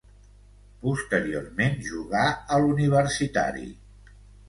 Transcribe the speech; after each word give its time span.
Posteriorment 0.85 1.79
jugà 1.91 2.25
a 2.57 2.61
l'Universitari. 2.65 3.73